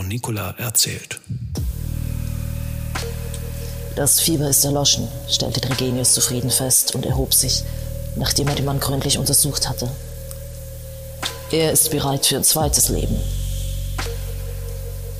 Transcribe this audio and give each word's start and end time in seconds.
Cornicula 0.00 0.54
erzählt. 0.56 1.20
Das 3.96 4.18
Fieber 4.18 4.48
ist 4.48 4.64
erloschen, 4.64 5.06
stellte 5.28 5.60
Tregenius 5.60 6.14
zufrieden 6.14 6.50
fest 6.50 6.94
und 6.94 7.04
erhob 7.04 7.34
sich, 7.34 7.64
nachdem 8.16 8.48
er 8.48 8.54
den 8.54 8.64
Mann 8.64 8.80
gründlich 8.80 9.18
untersucht 9.18 9.68
hatte. 9.68 9.90
Er 11.52 11.72
ist 11.72 11.90
bereit 11.90 12.24
für 12.24 12.36
ein 12.36 12.44
zweites 12.44 12.88
Leben. 12.88 13.14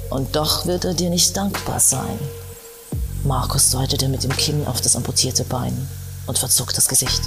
Und 0.08 0.34
doch 0.34 0.64
wird 0.64 0.86
er 0.86 0.94
dir 0.94 1.10
nicht 1.10 1.36
dankbar 1.36 1.78
sein. 1.78 2.18
Markus 3.22 3.68
deutete 3.68 4.08
mit 4.08 4.24
dem 4.24 4.34
Kinn 4.34 4.66
auf 4.66 4.80
das 4.80 4.96
amputierte 4.96 5.44
Bein 5.44 5.76
und 6.26 6.38
verzog 6.38 6.72
das 6.72 6.88
Gesicht. 6.88 7.20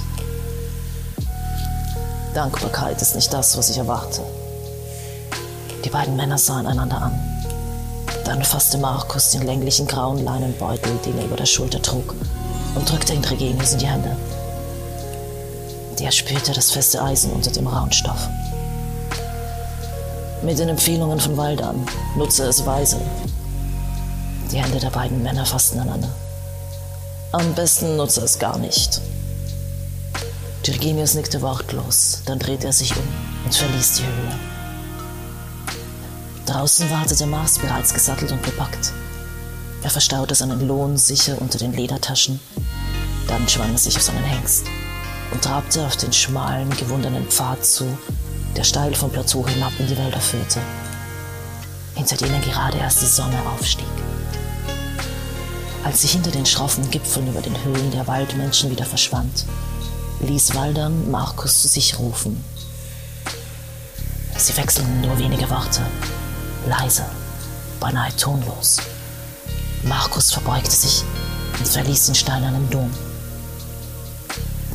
Dankbarkeit 2.34 3.00
ist 3.00 3.14
nicht 3.14 3.32
das, 3.32 3.56
was 3.56 3.70
ich 3.70 3.78
erwarte. 3.78 4.22
Die 5.84 5.90
beiden 5.90 6.16
Männer 6.16 6.36
sahen 6.36 6.66
einander 6.66 7.00
an. 7.00 7.33
Dann 8.24 8.42
fasste 8.42 8.78
Markus 8.78 9.30
den 9.30 9.42
länglichen 9.42 9.86
grauen 9.86 10.24
Leinenbeutel, 10.24 10.92
den 11.04 11.18
er 11.18 11.24
über 11.26 11.36
der 11.36 11.46
Schulter 11.46 11.80
trug, 11.82 12.14
und 12.74 12.90
drückte 12.90 13.12
ihn 13.12 13.22
Tregenius 13.22 13.72
in 13.74 13.78
die 13.78 13.86
Hände. 13.86 14.16
Der 15.98 16.10
spürte 16.10 16.52
das 16.52 16.70
feste 16.70 17.02
Eisen 17.02 17.32
unter 17.32 17.50
dem 17.50 17.66
rauen 17.66 17.92
Stoff. 17.92 18.28
Mit 20.42 20.58
den 20.58 20.68
Empfehlungen 20.68 21.20
von 21.20 21.36
Waldan 21.36 21.86
nutze 22.16 22.44
es 22.44 22.66
weise. 22.66 23.00
Die 24.50 24.58
Hände 24.58 24.78
der 24.78 24.90
beiden 24.90 25.22
Männer 25.22 25.46
fassten 25.46 25.80
einander. 25.80 26.10
Am 27.32 27.54
besten 27.54 27.96
nutze 27.96 28.20
es 28.22 28.38
gar 28.38 28.58
nicht. 28.58 29.00
Virginius 30.84 31.14
nickte 31.14 31.40
wortlos, 31.42 32.22
dann 32.26 32.38
drehte 32.38 32.66
er 32.66 32.72
sich 32.72 32.96
um 32.96 33.08
und 33.44 33.54
verließ 33.54 33.94
die 33.94 34.02
Höhle. 34.02 34.43
Draußen 36.54 36.88
wartete 36.88 37.26
Mars 37.26 37.58
bereits 37.58 37.92
gesattelt 37.92 38.30
und 38.30 38.40
bepackt. 38.42 38.92
Er 39.82 39.90
verstaute 39.90 40.36
seinen 40.36 40.68
Lohn 40.68 40.96
sicher 40.96 41.36
unter 41.42 41.58
den 41.58 41.72
Ledertaschen, 41.72 42.38
dann 43.26 43.48
schwang 43.48 43.72
er 43.72 43.78
sich 43.78 43.96
auf 43.96 44.02
seinen 44.02 44.22
Hengst 44.22 44.64
und 45.32 45.42
trabte 45.42 45.84
auf 45.84 45.96
den 45.96 46.12
schmalen, 46.12 46.70
gewundenen 46.76 47.26
Pfad 47.26 47.66
zu, 47.66 47.98
der 48.54 48.62
steil 48.62 48.94
vom 48.94 49.10
Plateau 49.10 49.44
hinab 49.48 49.72
in 49.80 49.88
die 49.88 49.98
Wälder 49.98 50.20
führte, 50.20 50.60
hinter 51.96 52.16
denen 52.18 52.40
gerade 52.42 52.78
erst 52.78 53.02
die 53.02 53.06
Sonne 53.06 53.42
aufstieg. 53.52 53.88
Als 55.82 56.02
sie 56.02 56.08
hinter 56.08 56.30
den 56.30 56.46
schroffen 56.46 56.88
Gipfeln 56.88 57.26
über 57.26 57.40
den 57.40 57.64
Höhlen 57.64 57.90
der 57.90 58.06
Waldmenschen 58.06 58.70
wieder 58.70 58.86
verschwand, 58.86 59.44
ließ 60.20 60.54
Waldern 60.54 61.10
Markus 61.10 61.62
zu 61.62 61.66
sich 61.66 61.98
rufen. 61.98 62.44
Sie 64.36 64.56
wechselten 64.56 65.00
nur 65.00 65.18
wenige 65.18 65.50
Worte, 65.50 65.80
leise, 66.66 67.04
beinahe 67.80 68.14
tonlos. 68.16 68.78
Markus 69.82 70.32
verbeugte 70.32 70.70
sich 70.70 71.04
und 71.58 71.68
verließ 71.68 72.06
den 72.06 72.14
steinernen 72.14 72.68
Dom. 72.70 72.90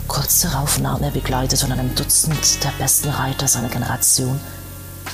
Kurz 0.07 0.41
darauf 0.41 0.79
nahm 0.79 1.03
er 1.03 1.11
begleitet 1.11 1.59
von 1.59 1.71
einem 1.71 1.93
Dutzend 1.95 2.63
der 2.63 2.71
besten 2.77 3.09
Reiter 3.09 3.47
seiner 3.47 3.69
Generation 3.69 4.39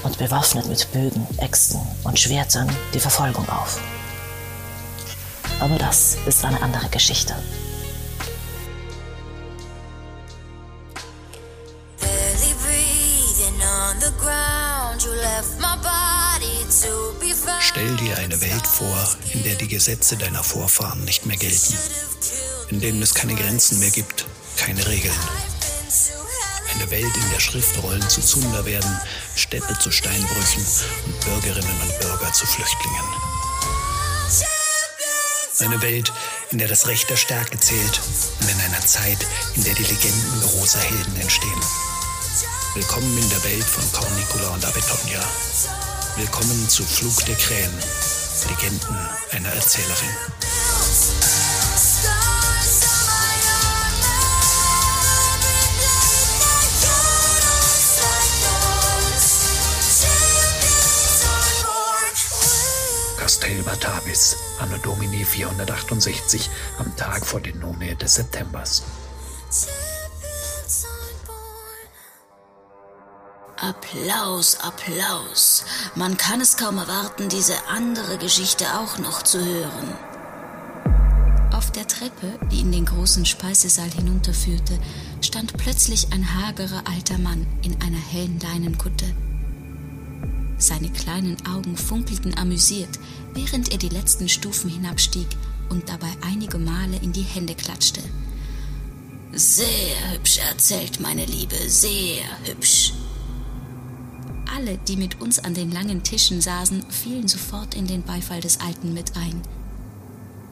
und 0.04 0.18
bewaffnet 0.18 0.68
mit 0.68 0.92
Bögen, 0.92 1.28
Äxten 1.38 1.80
und 2.04 2.20
Schwertern 2.20 2.70
die 2.94 3.00
Verfolgung 3.00 3.48
auf. 3.50 3.80
Aber 5.60 5.78
das 5.78 6.18
ist 6.26 6.44
eine 6.44 6.62
andere 6.62 6.88
Geschichte. 6.90 7.36
Stell 17.62 17.96
dir 17.98 18.18
eine 18.18 18.40
Welt 18.42 18.68
vor, 18.68 19.16
in 19.34 19.44
der 19.44 19.56
die 19.56 19.68
Gesetze 19.68 20.18
deiner 20.18 20.44
Vorfahren 20.44 21.04
nicht 21.06 21.26
mehr 21.26 21.38
gelten, 21.38 21.78
in 22.70 22.82
denen 22.82 23.02
es 23.02 23.14
keine 23.14 23.36
Grenzen 23.36 23.80
mehr 23.80 23.92
gibt 23.92 24.26
keine 24.58 24.86
Regeln. 24.88 25.14
Eine 26.74 26.92
Welt, 26.92 27.16
in 27.16 27.32
der 27.32 27.40
Schriftrollen 27.40 28.08
zu 28.10 28.22
Zunder 28.22 28.66
werden, 28.66 29.00
Städte 29.36 29.78
zu 29.80 29.92
Steinbrüchen 29.92 30.66
und 31.06 31.20
Bürgerinnen 31.26 31.82
und 31.82 32.00
Bürger 32.00 32.32
zu 32.34 32.46
Flüchtlingen. 32.46 33.06
Eine 35.60 35.82
Welt, 35.82 36.12
in 36.52 36.58
der 36.58 36.68
das 36.68 36.88
Recht 36.88 37.10
der 37.10 37.16
Stärke 37.16 37.58
zählt 37.60 38.02
und 38.42 38.50
in 38.50 38.60
einer 38.60 38.86
Zeit, 38.86 39.26
in 39.56 39.64
der 39.64 39.74
die 39.74 39.84
Legenden 39.84 40.42
großer 40.42 40.80
Helden 40.80 41.16
entstehen. 41.22 41.62
Willkommen 42.74 43.18
in 43.18 43.30
der 43.30 43.44
Welt 43.46 43.64
von 43.64 43.90
Cornicula 43.94 44.50
und 44.50 44.66
Abetonia. 44.66 45.24
Willkommen 46.18 46.70
zu 46.70 46.84
Flug 46.84 47.26
der 47.26 47.36
Krähen, 47.36 47.74
Legenden 48.48 48.96
einer 49.32 49.50
Erzählerin. 49.50 50.10
Castel 63.18 63.62
Batavis, 63.64 64.38
Anno 64.60 64.78
Domini 64.78 65.26
468, 65.26 66.50
am 66.78 66.96
Tag 66.96 67.26
vor 67.26 67.42
den 67.42 67.60
None 67.60 67.94
des 67.98 68.16
Septembers. 68.16 68.84
Applaus, 73.66 74.60
Applaus. 74.60 75.66
Man 75.96 76.18
kann 76.18 76.40
es 76.40 76.56
kaum 76.56 76.78
erwarten, 76.78 77.30
diese 77.30 77.56
andere 77.68 78.20
Geschichte 78.20 78.64
auch 78.78 79.00
noch 79.00 79.24
zu 79.24 79.44
hören. 79.44 79.96
Auf 81.52 81.72
der 81.72 81.88
Treppe, 81.88 82.38
die 82.52 82.60
in 82.60 82.72
den 82.72 82.86
großen 82.86 83.26
Speisesaal 83.26 83.90
hinunterführte, 83.90 84.78
stand 85.22 85.58
plötzlich 85.58 86.14
ein 86.14 86.36
hagerer 86.36 86.84
alter 86.86 87.18
Mann 87.18 87.48
in 87.64 87.82
einer 87.82 87.98
hellen 87.98 88.40
Leinenkutte. 88.40 89.06
Seine 90.60 90.92
kleinen 90.92 91.38
Augen 91.48 91.76
funkelten 91.76 92.38
amüsiert, 92.38 93.00
während 93.34 93.72
er 93.72 93.80
die 93.80 93.90
letzten 93.90 94.30
Stufen 94.30 94.70
hinabstieg 94.70 95.28
und 95.70 95.90
dabei 95.90 96.12
einige 96.22 96.60
Male 96.60 96.98
in 97.02 97.14
die 97.14 97.24
Hände 97.24 97.56
klatschte. 97.56 98.02
Sehr 99.32 100.14
hübsch 100.14 100.38
erzählt, 100.38 101.00
meine 101.00 101.26
Liebe, 101.26 101.58
sehr 101.68 102.26
hübsch. 102.44 102.94
Alle, 104.56 104.78
die 104.78 104.96
mit 104.96 105.20
uns 105.20 105.40
an 105.40 105.54
den 105.54 105.70
langen 105.70 106.04
Tischen 106.04 106.40
saßen, 106.40 106.90
fielen 106.90 107.28
sofort 107.28 107.76
in 107.76 107.88
den 107.88 108.04
Beifall 108.04 108.40
des 108.40 108.62
Alten 108.62 108.94
mit 108.94 109.18
ein. 109.18 109.42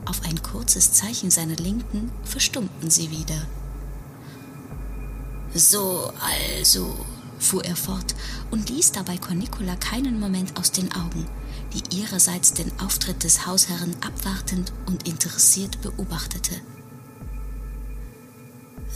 Auf 0.03 0.25
ein 0.25 0.43
kurzes 0.43 0.91
Zeichen 0.91 1.31
seiner 1.31 1.55
Linken 1.55 2.11
verstummten 2.25 2.89
sie 2.89 3.11
wieder. 3.11 3.47
So 5.53 6.11
also, 6.19 6.93
fuhr 7.39 7.63
er 7.63 7.77
fort 7.77 8.13
und 8.51 8.69
ließ 8.69 8.91
dabei 8.91 9.15
Cornicula 9.15 9.77
keinen 9.77 10.19
Moment 10.19 10.59
aus 10.59 10.73
den 10.73 10.91
Augen, 10.93 11.25
die 11.73 12.01
ihrerseits 12.01 12.53
den 12.53 12.77
Auftritt 12.81 13.23
des 13.23 13.47
Hausherrn 13.47 13.95
abwartend 14.05 14.73
und 14.85 15.07
interessiert 15.07 15.81
beobachtete. 15.81 16.55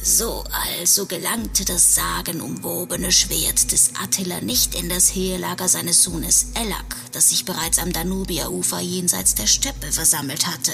So 0.02 0.44
also 0.52 1.06
gelangte 1.06 1.66
das 1.66 1.96
sagenumwobene 1.96 3.12
Schwert 3.12 3.72
des 3.72 3.91
Attila 4.02 4.40
nicht 4.41 4.75
in 4.75 4.90
das 4.90 5.13
Heerlager 5.13 5.68
seines 5.68 6.03
Sohnes 6.03 6.47
Ellak, 6.53 6.96
das 7.12 7.30
sich 7.30 7.46
bereits 7.46 7.80
am 7.80 7.91
Danubierufer 7.91 8.80
jenseits 8.80 9.36
der 9.36 9.47
Steppe 9.47 9.91
versammelt 9.91 10.47
hatte. 10.47 10.72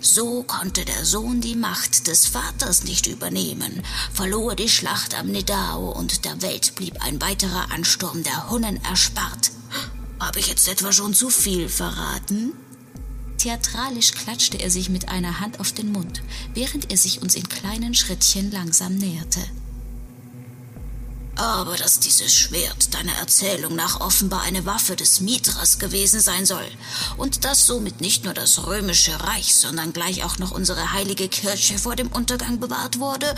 So 0.00 0.42
konnte 0.42 0.84
der 0.84 1.04
Sohn 1.04 1.40
die 1.40 1.54
Macht 1.54 2.08
des 2.08 2.26
Vaters 2.26 2.82
nicht 2.82 3.06
übernehmen, 3.06 3.84
verlor 4.12 4.56
die 4.56 4.68
Schlacht 4.68 5.14
am 5.14 5.28
Nedao 5.28 5.92
und 5.92 6.24
der 6.24 6.42
Welt 6.42 6.74
blieb 6.74 7.00
ein 7.04 7.20
weiterer 7.20 7.70
Ansturm 7.70 8.24
der 8.24 8.50
Hunnen 8.50 8.82
erspart. 8.84 9.52
Habe 10.18 10.40
ich 10.40 10.48
jetzt 10.48 10.66
etwa 10.66 10.92
schon 10.92 11.14
zu 11.14 11.30
viel 11.30 11.68
verraten? 11.68 12.52
Theatralisch 13.42 14.12
klatschte 14.12 14.60
er 14.60 14.70
sich 14.70 14.88
mit 14.88 15.08
einer 15.08 15.40
Hand 15.40 15.58
auf 15.58 15.72
den 15.72 15.90
Mund, 15.90 16.22
während 16.54 16.92
er 16.92 16.96
sich 16.96 17.22
uns 17.22 17.34
in 17.34 17.48
kleinen 17.48 17.92
Schrittchen 17.92 18.52
langsam 18.52 18.94
näherte. 18.94 19.40
Aber 21.34 21.76
dass 21.76 21.98
dieses 21.98 22.32
Schwert 22.32 22.94
deiner 22.94 23.14
Erzählung 23.14 23.74
nach 23.74 24.00
offenbar 24.00 24.42
eine 24.42 24.64
Waffe 24.64 24.94
des 24.94 25.20
Mithras 25.20 25.80
gewesen 25.80 26.20
sein 26.20 26.46
soll 26.46 26.70
und 27.16 27.44
dass 27.44 27.66
somit 27.66 28.00
nicht 28.00 28.22
nur 28.22 28.32
das 28.32 28.64
römische 28.64 29.18
Reich, 29.18 29.56
sondern 29.56 29.92
gleich 29.92 30.22
auch 30.22 30.38
noch 30.38 30.52
unsere 30.52 30.92
heilige 30.92 31.28
Kirche 31.28 31.80
vor 31.80 31.96
dem 31.96 32.12
Untergang 32.12 32.60
bewahrt 32.60 33.00
wurde, 33.00 33.34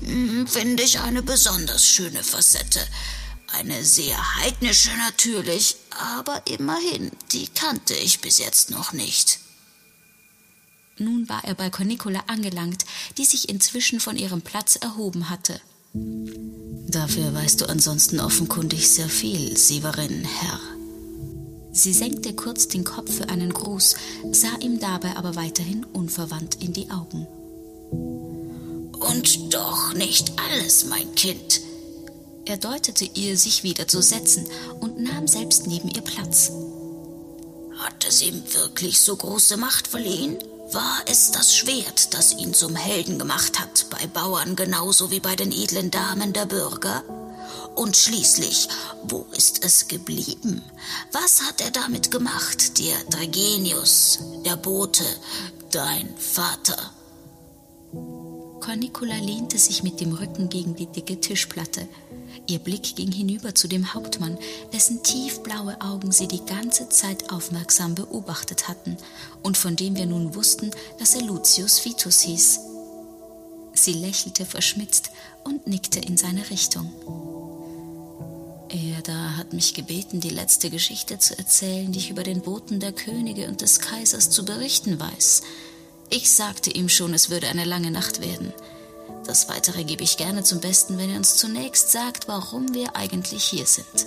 hm, 0.00 0.48
finde 0.48 0.82
ich 0.82 0.98
eine 0.98 1.22
besonders 1.22 1.86
schöne 1.86 2.24
Facette. 2.24 2.80
Eine 3.52 3.84
sehr 3.84 4.18
heidnische 4.38 4.90
natürlich, 4.96 5.76
aber 6.18 6.42
immerhin, 6.48 7.12
die 7.30 7.46
kannte 7.46 7.94
ich 7.94 8.18
bis 8.18 8.38
jetzt 8.38 8.70
noch 8.70 8.92
nicht. 8.92 9.43
Nun 10.98 11.28
war 11.28 11.44
er 11.44 11.54
bei 11.54 11.70
Cornicula 11.70 12.20
angelangt, 12.28 12.84
die 13.18 13.24
sich 13.24 13.48
inzwischen 13.48 14.00
von 14.00 14.16
ihrem 14.16 14.42
Platz 14.42 14.76
erhoben 14.76 15.28
hatte. 15.28 15.60
Dafür 15.92 17.34
weißt 17.34 17.60
du 17.60 17.68
ansonsten 17.68 18.20
offenkundig 18.20 18.88
sehr 18.88 19.08
viel, 19.08 19.56
Severin, 19.56 20.24
Herr. 20.24 20.60
Sie 21.72 21.92
senkte 21.92 22.34
kurz 22.34 22.68
den 22.68 22.84
Kopf 22.84 23.16
für 23.16 23.28
einen 23.28 23.52
Gruß, 23.52 23.96
sah 24.30 24.56
ihm 24.60 24.78
dabei 24.78 25.16
aber 25.16 25.34
weiterhin 25.34 25.84
unverwandt 25.84 26.62
in 26.62 26.72
die 26.72 26.90
Augen. 26.90 27.26
Und 29.00 29.52
doch 29.52 29.92
nicht 29.94 30.32
alles, 30.38 30.86
mein 30.86 31.12
Kind. 31.16 31.60
Er 32.46 32.58
deutete 32.58 33.04
ihr, 33.04 33.36
sich 33.36 33.64
wieder 33.64 33.88
zu 33.88 34.02
setzen 34.02 34.46
und 34.80 35.00
nahm 35.00 35.26
selbst 35.26 35.66
neben 35.66 35.88
ihr 35.88 36.02
Platz. 36.02 36.52
Hat 37.78 38.06
es 38.06 38.22
ihm 38.22 38.42
wirklich 38.52 39.00
so 39.00 39.16
große 39.16 39.56
Macht 39.56 39.88
verliehen? 39.88 40.38
War 40.74 41.02
es 41.06 41.30
das 41.30 41.54
Schwert, 41.54 42.14
das 42.14 42.32
ihn 42.32 42.52
zum 42.52 42.74
Helden 42.74 43.16
gemacht 43.16 43.60
hat, 43.60 43.86
bei 43.90 44.08
Bauern 44.08 44.56
genauso 44.56 45.12
wie 45.12 45.20
bei 45.20 45.36
den 45.36 45.52
edlen 45.52 45.92
Damen 45.92 46.32
der 46.32 46.46
Bürger? 46.46 47.04
Und 47.76 47.96
schließlich, 47.96 48.68
wo 49.04 49.24
ist 49.36 49.64
es 49.64 49.86
geblieben? 49.86 50.62
Was 51.12 51.42
hat 51.42 51.60
er 51.60 51.70
damit 51.70 52.10
gemacht, 52.10 52.80
der 52.80 52.96
Dregenius, 53.08 54.18
der 54.44 54.56
Bote, 54.56 55.04
dein 55.70 56.12
Vater? 56.18 56.90
Cornicula 58.60 59.14
lehnte 59.14 59.58
sich 59.58 59.84
mit 59.84 60.00
dem 60.00 60.12
Rücken 60.12 60.48
gegen 60.48 60.74
die 60.74 60.86
dicke 60.86 61.20
Tischplatte. 61.20 61.86
Ihr 62.46 62.58
Blick 62.58 62.96
ging 62.96 63.10
hinüber 63.10 63.54
zu 63.54 63.68
dem 63.68 63.94
Hauptmann, 63.94 64.36
dessen 64.72 65.02
tiefblaue 65.02 65.80
Augen 65.80 66.12
sie 66.12 66.28
die 66.28 66.44
ganze 66.44 66.88
Zeit 66.90 67.32
aufmerksam 67.32 67.94
beobachtet 67.94 68.68
hatten 68.68 68.98
und 69.42 69.56
von 69.56 69.76
dem 69.76 69.96
wir 69.96 70.06
nun 70.06 70.34
wussten, 70.34 70.70
dass 70.98 71.14
er 71.14 71.22
Lucius 71.22 71.84
Vitus 71.84 72.20
hieß. 72.20 72.60
Sie 73.72 73.94
lächelte 73.94 74.44
verschmitzt 74.44 75.10
und 75.42 75.66
nickte 75.66 76.00
in 76.00 76.16
seine 76.16 76.48
Richtung. 76.50 76.92
Er 78.68 79.02
da 79.02 79.36
hat 79.36 79.52
mich 79.52 79.72
gebeten, 79.72 80.20
die 80.20 80.30
letzte 80.30 80.68
Geschichte 80.68 81.18
zu 81.18 81.38
erzählen, 81.38 81.92
die 81.92 81.98
ich 81.98 82.10
über 82.10 82.24
den 82.24 82.42
Boten 82.42 82.78
der 82.78 82.92
Könige 82.92 83.48
und 83.48 83.62
des 83.62 83.80
Kaisers 83.80 84.30
zu 84.30 84.44
berichten 84.44 85.00
weiß. 85.00 85.42
Ich 86.10 86.30
sagte 86.30 86.70
ihm 86.70 86.88
schon, 86.88 87.14
es 87.14 87.30
würde 87.30 87.48
eine 87.48 87.64
lange 87.64 87.90
Nacht 87.90 88.20
werden. 88.20 88.52
Das 89.26 89.48
Weitere 89.48 89.84
gebe 89.84 90.02
ich 90.02 90.16
gerne 90.16 90.44
zum 90.44 90.60
Besten, 90.60 90.98
wenn 90.98 91.10
er 91.10 91.16
uns 91.16 91.36
zunächst 91.36 91.90
sagt, 91.90 92.28
warum 92.28 92.74
wir 92.74 92.94
eigentlich 92.96 93.44
hier 93.44 93.66
sind. 93.66 94.06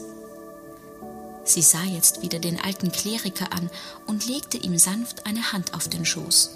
Sie 1.43 1.61
sah 1.61 1.83
jetzt 1.83 2.21
wieder 2.21 2.39
den 2.39 2.59
alten 2.59 2.91
Kleriker 2.91 3.53
an 3.53 3.69
und 4.05 4.27
legte 4.27 4.57
ihm 4.57 4.77
sanft 4.77 5.25
eine 5.25 5.53
Hand 5.53 5.73
auf 5.73 5.87
den 5.87 6.05
Schoß. 6.05 6.51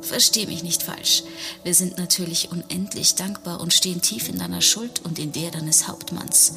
Versteh 0.00 0.46
mich 0.46 0.62
nicht 0.62 0.82
falsch. 0.82 1.24
Wir 1.62 1.74
sind 1.74 1.98
natürlich 1.98 2.50
unendlich 2.50 3.14
dankbar 3.14 3.60
und 3.60 3.72
stehen 3.72 4.02
tief 4.02 4.28
in 4.28 4.38
deiner 4.38 4.60
Schuld 4.60 5.04
und 5.04 5.18
in 5.18 5.32
der 5.32 5.50
deines 5.50 5.88
Hauptmanns. 5.88 6.54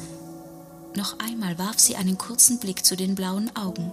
Noch 0.94 1.18
einmal 1.18 1.58
warf 1.58 1.78
sie 1.78 1.96
einen 1.96 2.16
kurzen 2.16 2.58
Blick 2.58 2.84
zu 2.84 2.96
den 2.96 3.14
blauen 3.14 3.54
Augen. 3.54 3.92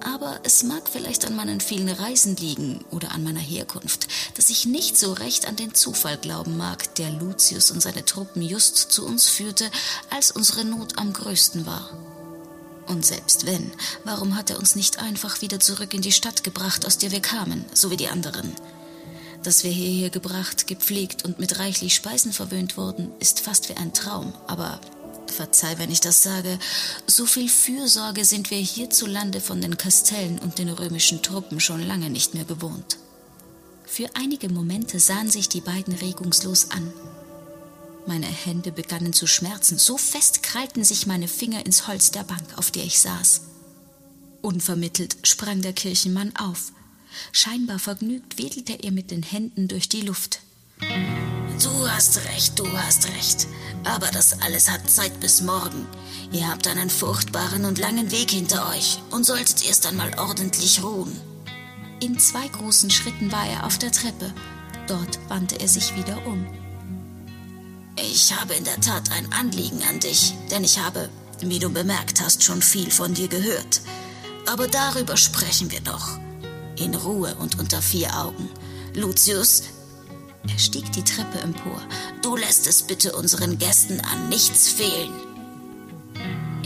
Aber 0.00 0.40
es 0.44 0.62
mag 0.62 0.88
vielleicht 0.90 1.24
an 1.26 1.34
meinen 1.34 1.60
vielen 1.60 1.88
Reisen 1.88 2.36
liegen 2.36 2.84
oder 2.90 3.12
an 3.12 3.24
meiner 3.24 3.40
Herkunft, 3.40 4.08
dass 4.36 4.50
ich 4.50 4.66
nicht 4.66 4.96
so 4.96 5.12
recht 5.12 5.46
an 5.46 5.56
den 5.56 5.74
Zufall 5.74 6.16
glauben 6.18 6.56
mag, 6.56 6.94
der 6.96 7.10
Lucius 7.10 7.70
und 7.70 7.82
seine 7.82 8.04
Truppen 8.04 8.42
just 8.42 8.76
zu 8.76 9.04
uns 9.04 9.28
führte, 9.28 9.70
als 10.10 10.30
unsere 10.30 10.64
Not 10.64 10.98
am 10.98 11.12
größten 11.12 11.66
war. 11.66 11.90
Und 12.86 13.04
selbst 13.04 13.44
wenn, 13.44 13.70
warum 14.04 14.34
hat 14.34 14.50
er 14.50 14.58
uns 14.58 14.74
nicht 14.74 14.98
einfach 14.98 15.42
wieder 15.42 15.60
zurück 15.60 15.92
in 15.92 16.02
die 16.02 16.12
Stadt 16.12 16.42
gebracht, 16.42 16.86
aus 16.86 16.96
der 16.98 17.10
wir 17.10 17.20
kamen, 17.20 17.64
so 17.74 17.90
wie 17.90 17.98
die 17.98 18.08
anderen? 18.08 18.52
Dass 19.42 19.62
wir 19.62 19.70
hierher 19.70 20.10
gebracht, 20.10 20.66
gepflegt 20.66 21.24
und 21.24 21.38
mit 21.38 21.58
reichlich 21.58 21.94
Speisen 21.94 22.32
verwöhnt 22.32 22.76
wurden, 22.76 23.12
ist 23.20 23.40
fast 23.40 23.68
wie 23.68 23.76
ein 23.76 23.92
Traum, 23.92 24.32
aber 24.46 24.80
verzeih, 25.38 25.78
wenn 25.78 25.90
ich 25.90 26.00
das 26.00 26.22
sage, 26.22 26.58
so 27.06 27.24
viel 27.24 27.48
Fürsorge 27.48 28.24
sind 28.24 28.50
wir 28.50 28.58
hierzulande 28.58 29.40
von 29.40 29.60
den 29.60 29.78
Kastellen 29.78 30.38
und 30.40 30.58
den 30.58 30.68
römischen 30.68 31.22
Truppen 31.22 31.60
schon 31.60 31.80
lange 31.86 32.10
nicht 32.10 32.34
mehr 32.34 32.44
gewohnt. 32.44 32.98
Für 33.86 34.10
einige 34.14 34.48
Momente 34.48 34.98
sahen 34.98 35.30
sich 35.30 35.48
die 35.48 35.60
beiden 35.60 35.94
regungslos 35.94 36.70
an. 36.72 36.92
Meine 38.06 38.26
Hände 38.26 38.72
begannen 38.72 39.12
zu 39.12 39.26
schmerzen, 39.26 39.78
so 39.78 39.96
fest 39.96 40.42
krallten 40.42 40.82
sich 40.82 41.06
meine 41.06 41.28
Finger 41.28 41.64
ins 41.64 41.86
Holz 41.86 42.10
der 42.10 42.24
Bank, 42.24 42.56
auf 42.56 42.70
der 42.70 42.84
ich 42.84 42.98
saß. 42.98 43.42
Unvermittelt 44.42 45.16
sprang 45.22 45.62
der 45.62 45.72
Kirchenmann 45.72 46.34
auf. 46.36 46.72
Scheinbar 47.32 47.78
vergnügt 47.78 48.38
wedelte 48.38 48.74
er 48.82 48.92
mit 48.92 49.10
den 49.10 49.22
Händen 49.22 49.68
durch 49.68 49.88
die 49.88 50.02
Luft. 50.02 50.40
Du 51.62 51.88
hast 51.88 52.24
recht, 52.26 52.58
du 52.58 52.66
hast 52.78 53.08
recht. 53.08 53.48
Aber 53.84 54.06
das 54.08 54.40
alles 54.42 54.70
hat 54.70 54.88
Zeit 54.88 55.18
bis 55.18 55.40
morgen. 55.40 55.86
Ihr 56.30 56.48
habt 56.48 56.68
einen 56.68 56.88
furchtbaren 56.88 57.64
und 57.64 57.78
langen 57.78 58.12
Weg 58.12 58.30
hinter 58.30 58.68
euch 58.70 59.00
und 59.10 59.26
solltet 59.26 59.66
erst 59.66 59.86
einmal 59.86 60.16
ordentlich 60.18 60.82
ruhen. 60.82 61.20
In 62.00 62.18
zwei 62.18 62.46
großen 62.46 62.90
Schritten 62.90 63.32
war 63.32 63.44
er 63.46 63.66
auf 63.66 63.78
der 63.78 63.90
Treppe. 63.90 64.32
Dort 64.86 65.18
wandte 65.28 65.58
er 65.58 65.66
sich 65.66 65.96
wieder 65.96 66.24
um. 66.26 66.46
Ich 67.96 68.32
habe 68.38 68.54
in 68.54 68.64
der 68.64 68.80
Tat 68.80 69.10
ein 69.10 69.32
Anliegen 69.32 69.82
an 69.88 69.98
dich, 69.98 70.34
denn 70.52 70.62
ich 70.62 70.78
habe, 70.78 71.08
wie 71.40 71.58
du 71.58 71.70
bemerkt 71.70 72.20
hast, 72.20 72.44
schon 72.44 72.62
viel 72.62 72.90
von 72.90 73.14
dir 73.14 73.26
gehört. 73.26 73.80
Aber 74.46 74.68
darüber 74.68 75.16
sprechen 75.16 75.72
wir 75.72 75.80
noch. 75.80 76.18
In 76.76 76.94
Ruhe 76.94 77.34
und 77.34 77.58
unter 77.58 77.82
vier 77.82 78.16
Augen. 78.16 78.48
Lucius, 78.94 79.64
er 80.50 80.58
stieg 80.58 80.90
die 80.92 81.04
Treppe 81.04 81.38
empor. 81.40 81.80
Du 82.22 82.36
lässt 82.36 82.66
es 82.66 82.82
bitte 82.82 83.16
unseren 83.16 83.58
Gästen 83.58 84.00
an 84.00 84.28
nichts 84.28 84.68
fehlen. 84.68 85.12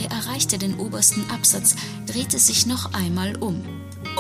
Er 0.02 0.11
erreichte 0.11 0.58
den 0.58 0.79
obersten 0.79 1.29
Absatz, 1.31 1.76
drehte 2.06 2.38
sich 2.38 2.67
noch 2.67 2.94
einmal 2.94 3.37
um. 3.37 3.62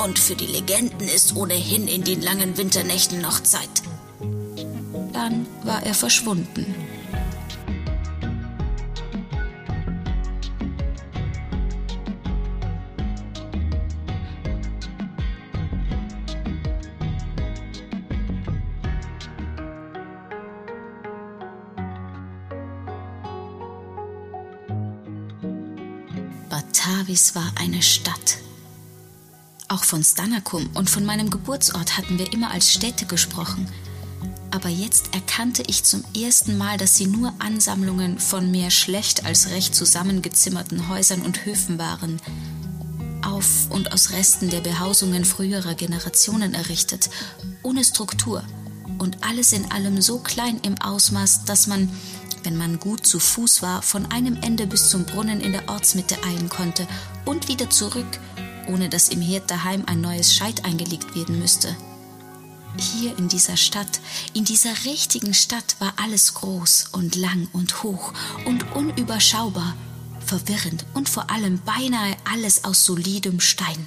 Und 0.04 0.18
für 0.18 0.36
die 0.36 0.46
Legenden 0.46 1.08
ist 1.08 1.36
ohnehin 1.36 1.88
in 1.88 2.04
den 2.04 2.22
langen 2.22 2.56
Winternächten 2.56 3.20
noch 3.20 3.42
Zeit. 3.42 3.82
Dann 5.12 5.46
war 5.64 5.82
er 5.82 5.94
verschwunden. 5.94 6.91
Batavis 26.52 27.34
war 27.34 27.50
eine 27.58 27.80
Stadt. 27.80 28.36
Auch 29.68 29.84
von 29.84 30.04
Stanakum 30.04 30.68
und 30.74 30.90
von 30.90 31.02
meinem 31.02 31.30
Geburtsort 31.30 31.96
hatten 31.96 32.18
wir 32.18 32.30
immer 32.34 32.50
als 32.50 32.70
Städte 32.70 33.06
gesprochen. 33.06 33.66
Aber 34.50 34.68
jetzt 34.68 35.14
erkannte 35.14 35.62
ich 35.66 35.84
zum 35.84 36.04
ersten 36.14 36.58
Mal, 36.58 36.76
dass 36.76 36.94
sie 36.94 37.06
nur 37.06 37.32
Ansammlungen 37.38 38.18
von 38.18 38.50
mehr 38.50 38.70
schlecht 38.70 39.24
als 39.24 39.48
recht 39.48 39.74
zusammengezimmerten 39.74 40.90
Häusern 40.90 41.22
und 41.22 41.46
Höfen 41.46 41.78
waren, 41.78 42.20
auf 43.24 43.70
und 43.70 43.90
aus 43.90 44.10
Resten 44.10 44.50
der 44.50 44.60
Behausungen 44.60 45.24
früherer 45.24 45.74
Generationen 45.74 46.52
errichtet, 46.52 47.08
ohne 47.62 47.82
Struktur 47.82 48.44
und 48.98 49.24
alles 49.24 49.54
in 49.54 49.72
allem 49.72 50.02
so 50.02 50.18
klein 50.18 50.60
im 50.62 50.78
Ausmaß, 50.82 51.46
dass 51.46 51.66
man 51.66 51.88
wenn 52.44 52.56
man 52.56 52.78
gut 52.78 53.06
zu 53.06 53.18
Fuß 53.18 53.62
war, 53.62 53.82
von 53.82 54.10
einem 54.10 54.36
Ende 54.42 54.66
bis 54.66 54.90
zum 54.90 55.04
Brunnen 55.04 55.40
in 55.40 55.52
der 55.52 55.68
Ortsmitte 55.68 56.16
eilen 56.24 56.48
konnte 56.48 56.86
und 57.24 57.48
wieder 57.48 57.70
zurück, 57.70 58.18
ohne 58.68 58.88
dass 58.88 59.08
im 59.08 59.20
Herd 59.20 59.50
daheim 59.50 59.84
ein 59.86 60.00
neues 60.00 60.34
Scheit 60.34 60.64
eingelegt 60.64 61.14
werden 61.14 61.38
müsste. 61.38 61.76
Hier 62.76 63.16
in 63.18 63.28
dieser 63.28 63.56
Stadt, 63.56 64.00
in 64.32 64.44
dieser 64.44 64.84
richtigen 64.84 65.34
Stadt 65.34 65.76
war 65.78 65.92
alles 65.96 66.34
groß 66.34 66.88
und 66.92 67.16
lang 67.16 67.48
und 67.52 67.82
hoch 67.82 68.12
und 68.46 68.74
unüberschaubar, 68.74 69.76
verwirrend 70.24 70.86
und 70.94 71.08
vor 71.08 71.30
allem 71.30 71.60
beinahe 71.60 72.16
alles 72.30 72.64
aus 72.64 72.84
solidem 72.86 73.40
Stein. 73.40 73.86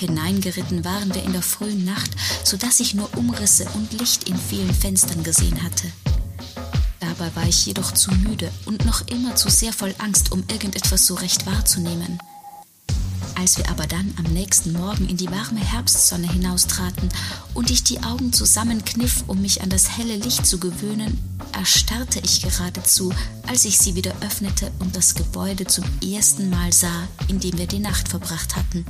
Hineingeritten 0.00 0.82
waren 0.82 1.14
wir 1.14 1.22
in 1.22 1.32
der 1.32 1.42
frühen 1.42 1.84
Nacht, 1.84 2.10
so 2.42 2.56
dass 2.56 2.80
ich 2.80 2.94
nur 2.94 3.14
Umrisse 3.18 3.66
und 3.74 3.92
Licht 3.92 4.30
in 4.30 4.36
vielen 4.36 4.72
Fenstern 4.72 5.22
gesehen 5.22 5.62
hatte. 5.62 5.92
Dabei 7.00 7.34
war 7.36 7.46
ich 7.46 7.66
jedoch 7.66 7.92
zu 7.92 8.10
müde 8.12 8.50
und 8.64 8.86
noch 8.86 9.06
immer 9.08 9.36
zu 9.36 9.50
sehr 9.50 9.74
voll 9.74 9.94
Angst, 9.98 10.32
um 10.32 10.42
irgendetwas 10.50 11.06
so 11.06 11.14
recht 11.14 11.44
wahrzunehmen. 11.44 12.18
Als 13.34 13.58
wir 13.58 13.68
aber 13.68 13.86
dann 13.86 14.14
am 14.16 14.32
nächsten 14.32 14.72
Morgen 14.72 15.06
in 15.06 15.18
die 15.18 15.30
warme 15.30 15.60
Herbstsonne 15.60 16.30
hinaustraten 16.32 17.10
und 17.52 17.70
ich 17.70 17.84
die 17.84 18.02
Augen 18.02 18.32
zusammenkniff, 18.32 19.24
um 19.26 19.42
mich 19.42 19.62
an 19.62 19.68
das 19.68 19.98
helle 19.98 20.16
Licht 20.16 20.46
zu 20.46 20.58
gewöhnen, 20.58 21.18
erstarrte 21.52 22.20
ich 22.24 22.40
geradezu, 22.40 23.12
als 23.46 23.66
ich 23.66 23.76
sie 23.78 23.94
wieder 23.94 24.14
öffnete 24.22 24.72
und 24.78 24.96
das 24.96 25.14
Gebäude 25.14 25.66
zum 25.66 25.84
ersten 26.02 26.48
Mal 26.48 26.72
sah, 26.72 27.06
in 27.28 27.38
dem 27.38 27.58
wir 27.58 27.66
die 27.66 27.80
Nacht 27.80 28.08
verbracht 28.08 28.56
hatten. 28.56 28.86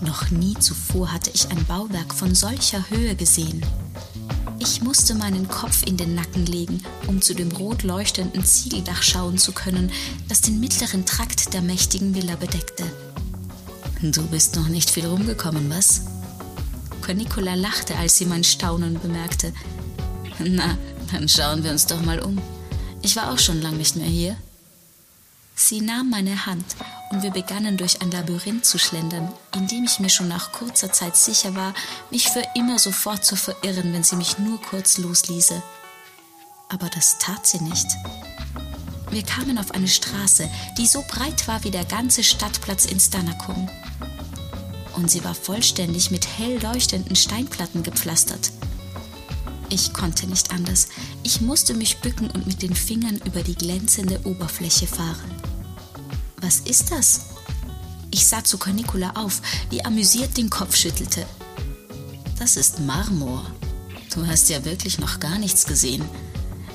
Noch 0.00 0.30
nie 0.30 0.54
zuvor 0.54 1.12
hatte 1.12 1.30
ich 1.34 1.50
ein 1.50 1.64
Bauwerk 1.66 2.14
von 2.14 2.34
solcher 2.34 2.88
Höhe 2.88 3.14
gesehen. 3.16 3.64
Ich 4.60 4.82
musste 4.82 5.14
meinen 5.14 5.48
Kopf 5.48 5.84
in 5.86 5.96
den 5.96 6.14
Nacken 6.14 6.46
legen, 6.46 6.82
um 7.06 7.20
zu 7.22 7.34
dem 7.34 7.50
rot 7.52 7.82
leuchtenden 7.82 8.44
Ziegeldach 8.44 9.02
schauen 9.02 9.38
zu 9.38 9.52
können, 9.52 9.90
das 10.28 10.40
den 10.40 10.60
mittleren 10.60 11.06
Trakt 11.06 11.52
der 11.54 11.62
mächtigen 11.62 12.14
Villa 12.14 12.36
bedeckte. 12.36 12.84
Du 14.02 14.22
bist 14.28 14.56
noch 14.56 14.68
nicht 14.68 14.90
viel 14.90 15.06
rumgekommen, 15.06 15.68
was? 15.70 16.02
Cornicola 17.02 17.54
lachte, 17.54 17.96
als 17.96 18.18
sie 18.18 18.26
mein 18.26 18.44
Staunen 18.44 19.00
bemerkte. 19.00 19.52
Na, 20.38 20.76
dann 21.10 21.28
schauen 21.28 21.64
wir 21.64 21.72
uns 21.72 21.86
doch 21.86 22.02
mal 22.02 22.20
um. 22.20 22.40
Ich 23.02 23.16
war 23.16 23.32
auch 23.32 23.38
schon 23.38 23.60
lang 23.62 23.76
nicht 23.76 23.96
mehr 23.96 24.06
hier. 24.06 24.36
Sie 25.54 25.80
nahm 25.80 26.10
meine 26.10 26.46
Hand 26.46 26.64
und 27.10 27.22
wir 27.22 27.30
begannen 27.30 27.76
durch 27.76 28.02
ein 28.02 28.10
Labyrinth 28.10 28.64
zu 28.64 28.78
schlendern, 28.78 29.32
in 29.54 29.66
dem 29.66 29.84
ich 29.84 29.98
mir 29.98 30.10
schon 30.10 30.28
nach 30.28 30.52
kurzer 30.52 30.92
Zeit 30.92 31.16
sicher 31.16 31.54
war, 31.54 31.74
mich 32.10 32.28
für 32.28 32.42
immer 32.54 32.78
sofort 32.78 33.24
zu 33.24 33.36
verirren, 33.36 33.92
wenn 33.92 34.04
sie 34.04 34.16
mich 34.16 34.38
nur 34.38 34.60
kurz 34.60 34.98
losließe. 34.98 35.62
Aber 36.68 36.88
das 36.90 37.18
tat 37.18 37.46
sie 37.46 37.60
nicht. 37.60 37.86
Wir 39.10 39.22
kamen 39.22 39.56
auf 39.58 39.70
eine 39.70 39.88
Straße, 39.88 40.50
die 40.76 40.86
so 40.86 41.02
breit 41.08 41.48
war 41.48 41.64
wie 41.64 41.70
der 41.70 41.84
ganze 41.84 42.22
Stadtplatz 42.22 42.84
in 42.84 43.00
Stanakum. 43.00 43.68
Und 44.94 45.10
sie 45.10 45.24
war 45.24 45.34
vollständig 45.34 46.10
mit 46.10 46.26
hell 46.38 46.60
leuchtenden 46.62 47.16
Steinplatten 47.16 47.82
gepflastert. 47.82 48.50
Ich 49.70 49.92
konnte 49.92 50.26
nicht 50.26 50.50
anders. 50.50 50.88
Ich 51.22 51.40
musste 51.40 51.72
mich 51.74 51.98
bücken 51.98 52.30
und 52.30 52.46
mit 52.46 52.62
den 52.62 52.74
Fingern 52.74 53.20
über 53.24 53.42
die 53.42 53.54
glänzende 53.54 54.20
Oberfläche 54.24 54.86
fahren. 54.86 55.47
Was 56.40 56.60
ist 56.60 56.90
das? 56.90 57.20
Ich 58.10 58.26
sah 58.26 58.42
zu 58.42 58.58
Cornicula 58.58 59.12
auf, 59.14 59.42
die 59.70 59.84
amüsiert 59.84 60.36
den 60.36 60.50
Kopf 60.50 60.76
schüttelte. 60.76 61.26
Das 62.38 62.56
ist 62.56 62.80
Marmor. 62.80 63.44
Du 64.14 64.26
hast 64.26 64.48
ja 64.48 64.64
wirklich 64.64 64.98
noch 64.98 65.20
gar 65.20 65.38
nichts 65.38 65.66
gesehen. 65.66 66.04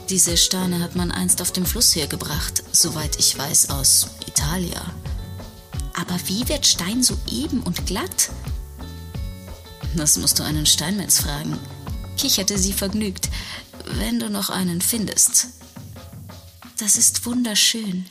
Diese 0.10 0.38
Steine 0.38 0.80
hat 0.80 0.96
man 0.96 1.12
einst 1.12 1.42
auf 1.42 1.52
dem 1.52 1.66
Fluss 1.66 1.96
hergebracht, 1.96 2.64
soweit 2.72 3.18
ich 3.20 3.38
weiß, 3.38 3.70
aus 3.70 4.08
Italia. 4.28 4.82
Aber 5.96 6.18
wie 6.28 6.48
wird 6.50 6.66
Stein 6.66 7.02
so 7.02 7.18
eben 7.32 7.62
und 7.64 7.86
glatt? 7.86 8.30
Das 9.96 10.18
musst 10.18 10.40
du 10.40 10.44
einen 10.44 10.66
Steinmetz 10.66 11.20
fragen 11.20 11.58
kicherte 12.24 12.58
sie 12.58 12.72
vergnügt, 12.72 13.30
wenn 13.86 14.20
du 14.20 14.30
noch 14.30 14.50
einen 14.50 14.82
findest. 14.82 15.48
Das 16.78 16.96
ist 16.96 17.26
wunderschön. 17.26 18.06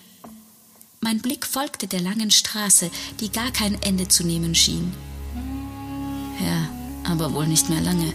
Mein 1.05 1.21
Blick 1.21 1.47
folgte 1.47 1.89
der 1.89 2.01
langen 2.01 2.31
Straße, 2.31 2.89
die 3.19 3.33
gar 3.33 3.51
kein 3.51 3.75
Ende 3.83 4.07
zu 4.07 4.25
nehmen 4.25 4.55
schien. 4.55 4.93
Ja, 6.41 6.69
aber 7.11 7.35
wohl 7.35 7.49
nicht 7.49 7.69
mehr 7.69 7.81
lange. 7.81 8.15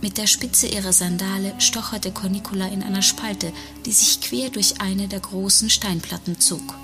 Mit 0.00 0.18
der 0.18 0.26
Spitze 0.26 0.66
ihrer 0.66 0.92
Sandale 0.92 1.54
stocherte 1.60 2.10
Cornicula 2.10 2.66
in 2.66 2.82
einer 2.82 3.02
Spalte, 3.02 3.52
die 3.86 3.92
sich 3.92 4.20
quer 4.20 4.50
durch 4.50 4.80
eine 4.80 5.06
der 5.06 5.20
großen 5.20 5.70
Steinplatten 5.70 6.40
zog. 6.40 6.74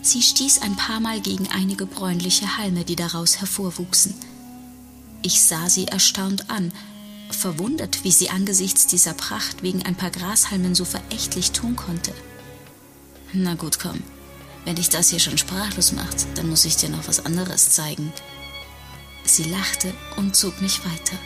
Sie 0.00 0.22
stieß 0.22 0.62
ein 0.62 0.76
paar 0.76 1.00
Mal 1.00 1.20
gegen 1.20 1.46
einige 1.48 1.84
bräunliche 1.84 2.56
Halme, 2.56 2.84
die 2.86 2.96
daraus 2.96 3.38
hervorwuchsen. 3.38 4.14
Ich 5.20 5.42
sah 5.42 5.68
sie 5.68 5.88
erstaunt 5.88 6.48
an, 6.48 6.72
verwundert, 7.28 8.02
wie 8.02 8.12
sie 8.12 8.30
angesichts 8.30 8.86
dieser 8.86 9.12
Pracht 9.12 9.62
wegen 9.62 9.82
ein 9.82 9.94
paar 9.94 10.10
Grashalmen 10.10 10.74
so 10.74 10.86
verächtlich 10.86 11.52
tun 11.52 11.76
konnte. 11.76 12.14
Na 13.32 13.54
gut, 13.54 13.78
komm. 13.78 14.02
Wenn 14.64 14.76
dich 14.76 14.90
das 14.90 15.08
hier 15.08 15.18
schon 15.18 15.38
sprachlos 15.38 15.92
macht, 15.92 16.26
dann 16.36 16.48
muss 16.48 16.64
ich 16.64 16.76
dir 16.76 16.88
noch 16.88 17.08
was 17.08 17.24
anderes 17.24 17.70
zeigen. 17.70 18.12
Sie 19.24 19.44
lachte 19.44 19.92
und 20.16 20.36
zog 20.36 20.60
mich 20.60 20.84
weiter. 20.84 21.16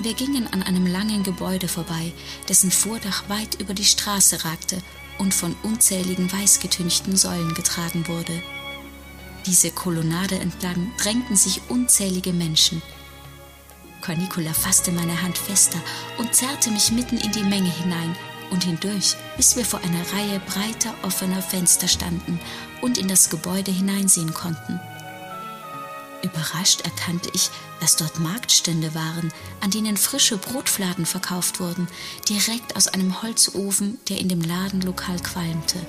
Wir 0.00 0.14
gingen 0.14 0.46
an 0.48 0.62
einem 0.62 0.86
langen 0.86 1.22
Gebäude 1.22 1.68
vorbei, 1.68 2.12
dessen 2.48 2.70
Vordach 2.70 3.28
weit 3.28 3.60
über 3.60 3.72
die 3.72 3.84
Straße 3.84 4.44
ragte 4.44 4.78
und 5.18 5.32
von 5.32 5.54
unzähligen 5.62 6.30
weißgetünchten 6.30 7.16
Säulen 7.16 7.54
getragen 7.54 8.08
wurde. 8.08 8.42
Diese 9.46 9.70
Kolonnade 9.70 10.38
entlang 10.38 10.92
drängten 10.98 11.36
sich 11.36 11.60
unzählige 11.68 12.32
Menschen. 12.32 12.82
Cornicula 14.00 14.52
fasste 14.52 14.90
meine 14.92 15.22
Hand 15.22 15.38
fester 15.38 15.80
und 16.18 16.34
zerrte 16.34 16.70
mich 16.70 16.90
mitten 16.90 17.18
in 17.18 17.32
die 17.32 17.44
Menge 17.44 17.70
hinein 17.70 18.16
und 18.50 18.64
hindurch, 18.64 19.16
bis 19.36 19.56
wir 19.56 19.64
vor 19.64 19.80
einer 19.80 20.12
Reihe 20.12 20.40
breiter 20.40 20.94
offener 21.02 21.42
Fenster 21.42 21.88
standen 21.88 22.40
und 22.80 22.98
in 22.98 23.08
das 23.08 23.30
Gebäude 23.30 23.70
hineinsehen 23.70 24.34
konnten. 24.34 24.80
Überrascht 26.22 26.82
erkannte 26.82 27.30
ich, 27.32 27.50
dass 27.80 27.96
dort 27.96 28.20
Marktstände 28.20 28.94
waren, 28.94 29.32
an 29.60 29.70
denen 29.70 29.96
frische 29.96 30.36
Brotfladen 30.36 31.04
verkauft 31.04 31.58
wurden, 31.58 31.88
direkt 32.28 32.76
aus 32.76 32.86
einem 32.88 33.22
Holzofen, 33.22 33.98
der 34.08 34.18
in 34.18 34.28
dem 34.28 34.40
Ladenlokal 34.40 35.18
qualmte. 35.18 35.80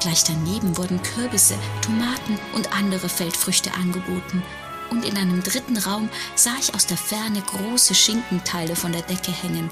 Gleich 0.00 0.24
daneben 0.24 0.76
wurden 0.76 1.02
Kürbisse, 1.02 1.58
Tomaten 1.82 2.38
und 2.54 2.72
andere 2.72 3.08
Feldfrüchte 3.08 3.72
angeboten. 3.74 4.42
Und 4.90 5.04
in 5.04 5.16
einem 5.16 5.42
dritten 5.42 5.76
Raum 5.76 6.08
sah 6.36 6.54
ich 6.60 6.74
aus 6.74 6.86
der 6.86 6.96
Ferne 6.96 7.42
große 7.42 7.94
Schinkenteile 7.94 8.76
von 8.76 8.92
der 8.92 9.02
Decke 9.02 9.32
hängen 9.32 9.68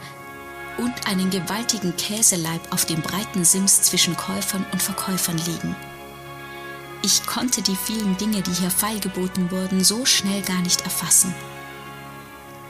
und 0.79 1.07
einen 1.07 1.31
gewaltigen 1.31 1.97
Käseleib 1.97 2.73
auf 2.73 2.85
dem 2.85 3.01
breiten 3.01 3.45
Sims 3.45 3.83
zwischen 3.83 4.17
Käufern 4.17 4.65
und 4.73 4.83
Verkäufern 4.83 5.39
liegen. 5.39 5.77
Ich 7.03 7.27
konnte 7.27 7.63
die 7.63 7.77
vielen 7.77 8.17
Dinge, 8.17 8.41
die 8.43 8.53
hier 8.53 8.71
feilgeboten 8.71 9.51
wurden, 9.51 9.85
so 9.85 10.07
schnell 10.07 10.43
gar 10.43 10.61
nicht 10.63 10.81
erfassen. 10.83 11.35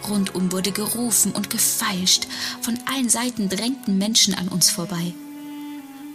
Rundum 0.09 0.53
wurde 0.53 0.73
gerufen 0.73 1.33
und 1.33 1.51
gefeilscht, 1.51 2.27
von 2.61 2.79
allen 2.93 3.09
Seiten 3.09 3.49
drängten 3.49 3.97
Menschen 3.97 4.35
an 4.35 4.49
uns 4.49 4.71
vorbei 4.71 5.15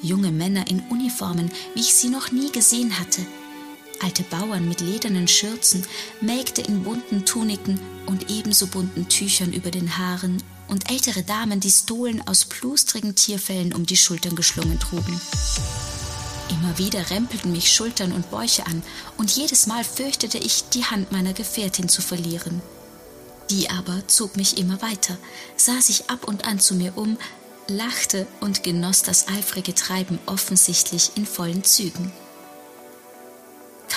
junge 0.02 0.32
Männer 0.32 0.68
in 0.70 0.82
Uniformen, 0.90 1.52
wie 1.74 1.82
ich 1.82 1.94
sie 1.94 2.10
noch 2.10 2.32
nie 2.32 2.52
gesehen 2.52 3.00
hatte, 3.00 3.26
alte 4.02 4.24
Bauern 4.24 4.68
mit 4.68 4.82
ledernen 4.82 5.28
Schürzen, 5.28 5.86
Mägde 6.22 6.62
in 6.62 6.84
bunten 6.84 7.26
Tuniken 7.26 7.80
und 8.06 8.30
ebenso 8.30 8.68
bunten 8.68 9.08
Tüchern 9.10 9.54
über 9.54 9.72
den 9.72 9.98
Haaren 9.98 10.42
und 10.68 10.90
ältere 10.92 11.24
Damen, 11.24 11.60
die 11.60 11.72
Stolen 11.72 12.26
aus 12.28 12.46
plustrigen 12.46 13.16
Tierfellen 13.16 13.74
um 13.74 13.86
die 13.86 13.98
Schultern 13.98 14.36
geschlungen 14.36 14.80
trugen. 14.80 15.20
Immer 16.50 16.78
wieder 16.78 17.10
rempelten 17.10 17.52
mich 17.52 17.72
Schultern 17.72 18.12
und 18.12 18.30
Bäuche 18.32 18.66
an, 18.66 18.82
und 19.18 19.32
jedes 19.32 19.68
Mal 19.68 19.84
fürchtete 19.84 20.38
ich, 20.38 20.70
die 20.70 20.86
Hand 20.86 21.12
meiner 21.12 21.34
Gefährtin 21.34 21.90
zu 21.90 22.02
verlieren. 22.02 22.62
Die 23.50 23.70
aber 23.70 24.08
zog 24.08 24.36
mich 24.36 24.58
immer 24.58 24.82
weiter, 24.82 25.18
sah 25.56 25.82
sich 25.82 26.10
ab 26.10 26.28
und 26.28 26.46
an 26.46 26.60
zu 26.60 26.76
mir 26.76 26.98
um, 26.98 27.18
lachte 27.68 28.28
und 28.40 28.64
genoss 28.64 29.04
das 29.04 29.28
eifrige 29.28 29.74
Treiben 29.76 30.20
offensichtlich 30.26 31.12
in 31.16 31.26
vollen 31.26 31.64
Zügen. 31.64 32.12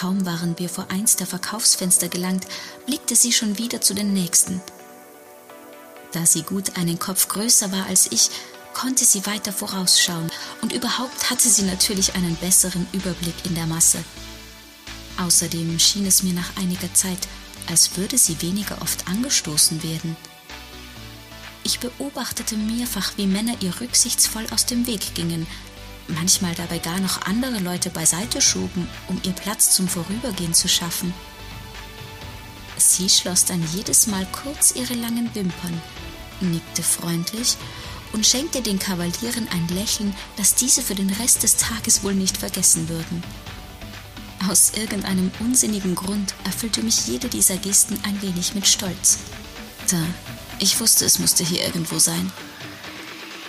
Kaum 0.02 0.26
waren 0.26 0.59
wir 0.59 0.68
vor 0.68 0.88
eins 0.90 1.14
der 1.14 1.28
Verkaufsfenster 1.28 2.09
gelangt, 2.09 2.49
blickte 2.87 3.14
sie 3.14 3.30
schon 3.30 3.56
wieder 3.56 3.80
zu 3.80 3.94
den 3.94 4.12
nächsten. 4.12 4.61
Da 6.11 6.26
sie 6.26 6.42
gut 6.42 6.76
einen 6.76 6.99
Kopf 6.99 7.28
größer 7.28 7.71
war 7.71 7.87
als 7.87 8.11
ich, 8.11 8.28
konnte 8.75 9.04
sie 9.04 9.25
weiter 9.26 9.52
vorausschauen 9.52 10.28
und 10.61 10.73
überhaupt 10.73 11.30
hatte 11.30 11.49
sie 11.49 11.62
natürlich 11.62 12.16
einen 12.16 12.35
besseren 12.35 12.85
Überblick 12.92 13.47
in 13.47 13.54
der 13.54 13.66
Masse. 13.66 14.02
Außerdem 15.18 15.78
schien 15.78 16.06
es 16.06 16.25
mir 16.25 16.32
nach 16.32 16.56
einiger 16.56 16.92
Zeit, 16.94 17.28
als 17.68 17.97
würde 17.97 18.18
sie 18.18 18.42
weniger 18.42 18.82
oft 18.82 19.06
angestoßen 19.06 19.85
werden. 19.85 20.16
Ich 21.62 21.78
beobachtete 21.78 22.56
mehrfach, 22.56 23.12
wie 23.18 23.28
Männer 23.28 23.54
ihr 23.61 23.80
rücksichtsvoll 23.80 24.49
aus 24.50 24.66
dem 24.66 24.88
Weg 24.88 25.14
gingen, 25.14 25.47
manchmal 26.09 26.54
dabei 26.54 26.78
gar 26.78 26.99
noch 27.00 27.23
andere 27.23 27.59
Leute 27.59 27.90
beiseite 27.90 28.40
schoben, 28.40 28.88
um 29.09 29.21
ihr 29.25 29.32
Platz 29.32 29.71
zum 29.71 29.88
Vorübergehen 29.88 30.54
zu 30.54 30.68
schaffen. 30.68 31.12
Sie 32.76 33.09
schloss 33.09 33.44
dann 33.44 33.62
jedes 33.75 34.06
Mal 34.06 34.26
kurz 34.32 34.73
ihre 34.73 34.94
langen 34.94 35.35
Wimpern, 35.35 35.80
nickte 36.40 36.82
freundlich 36.82 37.56
und 38.12 38.26
schenkte 38.26 38.61
den 38.61 38.78
Kavalieren 38.78 39.49
ein 39.49 39.68
Lächeln, 39.68 40.14
das 40.37 40.54
diese 40.54 40.82
für 40.82 40.94
den 40.94 41.11
Rest 41.11 41.42
des 41.42 41.56
Tages 41.56 42.02
wohl 42.02 42.14
nicht 42.14 42.37
vergessen 42.37 42.88
würden. 42.88 43.23
Aus 44.49 44.73
irgendeinem 44.75 45.30
unsinnigen 45.38 45.94
Grund 45.94 46.35
erfüllte 46.44 46.82
mich 46.82 47.06
jede 47.06 47.28
dieser 47.28 47.56
Gesten 47.56 47.99
ein 48.02 48.21
wenig 48.23 48.54
mit 48.54 48.66
Stolz. 48.66 49.18
Da 49.88 49.99
ich 50.59 50.78
wusste, 50.80 51.04
es 51.04 51.18
musste 51.18 51.44
hier 51.44 51.64
irgendwo 51.64 51.99
sein. 51.99 52.32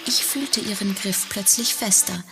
Ich 0.05 0.23
fühlte 0.23 0.59
ihren 0.59 0.95
Griff 0.95 1.27
plötzlich 1.29 1.73
fester. 1.73 2.23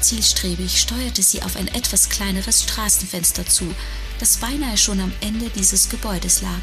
Zielstrebig 0.00 0.80
steuerte 0.80 1.22
sie 1.22 1.42
auf 1.42 1.56
ein 1.56 1.68
etwas 1.68 2.08
kleineres 2.08 2.62
Straßenfenster 2.62 3.46
zu, 3.46 3.74
das 4.18 4.36
beinahe 4.36 4.76
schon 4.76 5.00
am 5.00 5.12
Ende 5.20 5.50
dieses 5.50 5.88
Gebäudes 5.88 6.42
lag. 6.42 6.62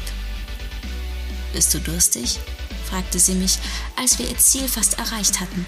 Bist 1.52 1.72
du 1.74 1.78
durstig? 1.80 2.38
fragte 2.88 3.18
sie 3.18 3.34
mich, 3.34 3.58
als 3.96 4.18
wir 4.18 4.28
ihr 4.28 4.38
Ziel 4.38 4.68
fast 4.68 4.98
erreicht 4.98 5.40
hatten. 5.40 5.66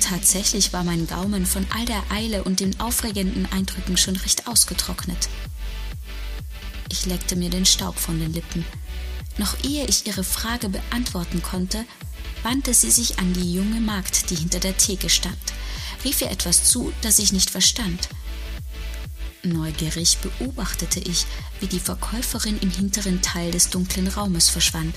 Tatsächlich 0.00 0.72
war 0.72 0.84
mein 0.84 1.06
Gaumen 1.06 1.46
von 1.46 1.66
all 1.70 1.84
der 1.84 2.02
Eile 2.10 2.44
und 2.44 2.60
den 2.60 2.78
aufregenden 2.80 3.50
Eindrücken 3.52 3.96
schon 3.96 4.16
recht 4.16 4.46
ausgetrocknet. 4.46 5.28
Ich 6.90 7.06
leckte 7.06 7.36
mir 7.36 7.50
den 7.50 7.66
Staub 7.66 7.98
von 7.98 8.18
den 8.18 8.32
Lippen. 8.32 8.64
Noch 9.38 9.56
ehe 9.64 9.84
ich 9.86 10.06
ihre 10.06 10.24
Frage 10.24 10.68
beantworten 10.68 11.42
konnte, 11.42 11.84
wandte 12.42 12.72
sie 12.72 12.90
sich 12.90 13.18
an 13.18 13.32
die 13.32 13.52
junge 13.52 13.80
Magd, 13.80 14.30
die 14.30 14.36
hinter 14.36 14.60
der 14.60 14.76
Theke 14.76 15.10
stand, 15.10 15.36
rief 16.06 16.20
ihr 16.20 16.30
etwas 16.30 16.62
zu, 16.62 16.92
das 17.02 17.18
ich 17.18 17.32
nicht 17.32 17.50
verstand. 17.50 18.08
Neugierig 19.42 20.18
beobachtete 20.18 21.00
ich, 21.00 21.26
wie 21.58 21.66
die 21.66 21.80
Verkäuferin 21.80 22.58
im 22.60 22.70
hinteren 22.70 23.22
Teil 23.22 23.50
des 23.50 23.70
dunklen 23.70 24.06
Raumes 24.06 24.48
verschwand, 24.48 24.94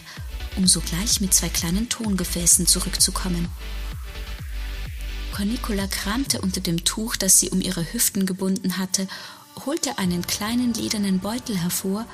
um 0.55 0.67
sogleich 0.67 1.19
mit 1.19 1.33
zwei 1.33 1.49
kleinen 1.49 1.89
Tongefäßen 1.89 2.67
zurückzukommen. 2.67 3.47
Cornicola 5.35 5.87
kramte 5.87 6.41
unter 6.41 6.61
dem 6.61 6.83
Tuch, 6.85 7.15
das 7.15 7.39
sie 7.39 7.49
um 7.49 7.59
ihre 7.59 7.91
Hüften 7.91 8.27
gebunden 8.27 8.77
hatte, 8.77 9.07
holte 9.65 9.97
einen 9.97 10.27
kleinen 10.27 10.75
ledernen 10.75 11.19
Beutel 11.19 11.57
hervor 11.57 12.05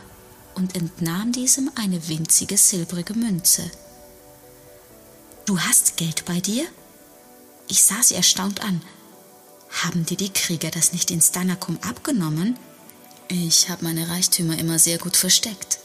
und 0.55 0.75
entnahm 0.75 1.33
diesem 1.33 1.69
eine 1.75 2.07
winzige 2.07 2.55
silbrige 2.55 3.13
Münze. 3.13 3.69
Du 5.45 5.59
hast 5.59 5.97
Geld 5.97 6.23
bei 6.25 6.39
dir? 6.39 6.65
Ich 7.67 7.83
sah 7.83 8.01
sie 8.01 8.15
erstaunt 8.15 8.61
an. 8.61 8.81
Haben 9.83 10.05
dir 10.05 10.17
die 10.17 10.31
Krieger 10.31 10.71
das 10.71 10.93
nicht 10.93 11.11
in 11.11 11.21
Stanakum 11.21 11.77
abgenommen? 11.81 12.57
Ich 13.27 13.69
habe 13.69 13.83
meine 13.83 14.09
Reichtümer 14.09 14.57
immer 14.57 14.79
sehr 14.79 14.97
gut 14.97 15.17
versteckt. 15.17 15.79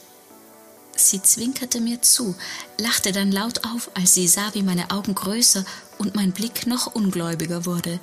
Sie 0.94 1.22
zwinkerte 1.22 1.80
mir 1.80 2.02
zu, 2.02 2.36
lachte 2.78 3.12
dann 3.12 3.32
laut 3.32 3.64
auf, 3.64 3.90
als 3.94 4.14
sie 4.14 4.28
sah, 4.28 4.52
wie 4.52 4.62
meine 4.62 4.90
Augen 4.90 5.14
größer 5.14 5.64
und 5.98 6.14
mein 6.14 6.32
Blick 6.32 6.66
noch 6.66 6.94
ungläubiger 6.94 7.64
wurde. 7.64 7.98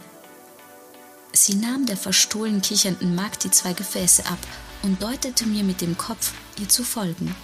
Sie 1.31 1.53
nahm 1.53 1.85
der 1.85 1.97
verstohlen 1.97 2.61
kichernden 2.61 3.13
Magd 3.13 3.43
die 3.43 3.51
zwei 3.51 3.73
Gefäße 3.73 4.25
ab 4.25 4.39
und 4.81 5.01
deutete 5.03 5.45
mir 5.45 5.63
mit 5.63 5.81
dem 5.81 5.97
Kopf, 5.97 6.33
ihr 6.59 6.67
zu 6.67 6.83
folgen. 6.83 7.35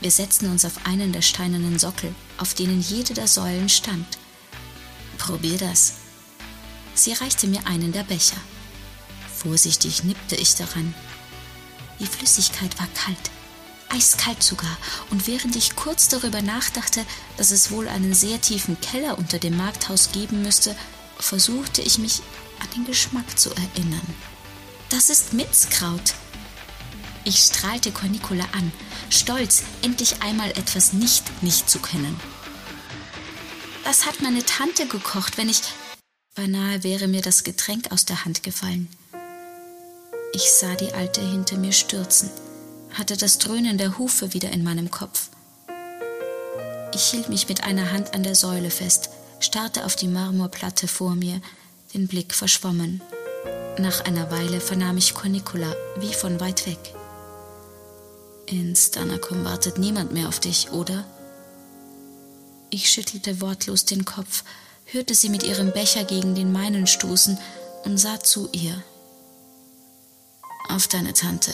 Wir 0.00 0.10
setzten 0.10 0.50
uns 0.50 0.64
auf 0.64 0.86
einen 0.86 1.12
der 1.12 1.22
steinernen 1.22 1.78
Sockel, 1.78 2.14
auf 2.36 2.54
denen 2.54 2.80
jede 2.80 3.14
der 3.14 3.28
Säulen 3.28 3.68
stand. 3.68 4.06
Probier 5.20 5.58
das. 5.58 5.92
Sie 6.94 7.12
reichte 7.12 7.46
mir 7.46 7.66
einen 7.66 7.92
der 7.92 8.04
Becher. 8.04 8.38
Vorsichtig 9.36 10.02
nippte 10.02 10.34
ich 10.34 10.54
daran. 10.54 10.94
Die 12.00 12.06
Flüssigkeit 12.06 12.78
war 12.80 12.88
kalt, 12.94 13.30
eiskalt 13.90 14.42
sogar, 14.42 14.76
und 15.10 15.26
während 15.26 15.56
ich 15.56 15.76
kurz 15.76 16.08
darüber 16.08 16.40
nachdachte, 16.40 17.04
dass 17.36 17.50
es 17.50 17.70
wohl 17.70 17.86
einen 17.86 18.14
sehr 18.14 18.40
tiefen 18.40 18.80
Keller 18.80 19.18
unter 19.18 19.38
dem 19.38 19.58
Markthaus 19.58 20.10
geben 20.10 20.42
müsste, 20.42 20.74
versuchte 21.18 21.82
ich 21.82 21.98
mich 21.98 22.22
an 22.60 22.68
den 22.74 22.86
Geschmack 22.86 23.38
zu 23.38 23.50
erinnern. 23.50 24.14
Das 24.88 25.10
ist 25.10 25.34
Minzkraut. 25.34 26.14
Ich 27.24 27.40
strahlte 27.40 27.92
Cornicola 27.92 28.44
an, 28.52 28.72
stolz, 29.10 29.64
endlich 29.82 30.22
einmal 30.22 30.50
etwas 30.52 30.94
nicht 30.94 31.42
nicht 31.42 31.68
zu 31.68 31.78
kennen. 31.78 32.18
Das 33.84 34.06
hat 34.06 34.20
meine 34.22 34.44
Tante 34.44 34.86
gekocht, 34.86 35.38
wenn 35.38 35.48
ich. 35.48 35.62
Beinahe 36.34 36.82
wäre 36.84 37.08
mir 37.08 37.22
das 37.22 37.44
Getränk 37.44 37.90
aus 37.90 38.04
der 38.04 38.24
Hand 38.24 38.42
gefallen. 38.42 38.88
Ich 40.32 40.50
sah 40.52 40.74
die 40.76 40.92
Alte 40.92 41.20
hinter 41.20 41.56
mir 41.56 41.72
stürzen, 41.72 42.30
hatte 42.92 43.16
das 43.16 43.38
Dröhnen 43.38 43.78
der 43.78 43.98
Hufe 43.98 44.32
wieder 44.32 44.50
in 44.50 44.62
meinem 44.62 44.90
Kopf. 44.90 45.28
Ich 46.94 47.02
hielt 47.10 47.28
mich 47.28 47.48
mit 47.48 47.64
einer 47.64 47.92
Hand 47.92 48.14
an 48.14 48.22
der 48.22 48.34
Säule 48.34 48.70
fest, 48.70 49.10
starrte 49.40 49.84
auf 49.84 49.96
die 49.96 50.08
Marmorplatte 50.08 50.86
vor 50.86 51.14
mir, 51.14 51.40
den 51.94 52.06
Blick 52.06 52.34
verschwommen. 52.34 53.00
Nach 53.78 54.04
einer 54.04 54.30
Weile 54.30 54.60
vernahm 54.60 54.98
ich 54.98 55.14
Cornicola 55.14 55.74
wie 55.96 56.14
von 56.14 56.38
weit 56.40 56.66
weg. 56.66 56.94
In 58.46 58.74
Stanakum 58.76 59.44
wartet 59.44 59.78
niemand 59.78 60.12
mehr 60.12 60.28
auf 60.28 60.40
dich, 60.40 60.70
oder? 60.70 61.04
Ich 62.70 62.88
schüttelte 62.88 63.40
wortlos 63.40 63.84
den 63.84 64.04
Kopf, 64.04 64.44
hörte 64.84 65.14
sie 65.14 65.28
mit 65.28 65.42
ihrem 65.42 65.72
Becher 65.72 66.04
gegen 66.04 66.36
den 66.36 66.52
meinen 66.52 66.86
stoßen 66.86 67.36
und 67.84 67.98
sah 67.98 68.20
zu 68.20 68.48
ihr. 68.52 68.82
Auf 70.68 70.86
deine 70.86 71.12
Tante. 71.12 71.52